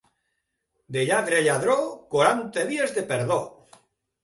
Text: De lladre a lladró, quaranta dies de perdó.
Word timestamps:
De 0.95 1.03
lladre 1.09 1.37
a 1.41 1.43
lladró, 1.49 1.77
quaranta 2.17 2.65
dies 2.73 2.99
de 2.99 3.07
perdó. 3.15 3.41